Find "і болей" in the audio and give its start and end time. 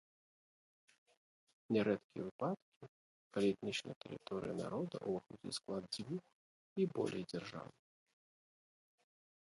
6.83-7.23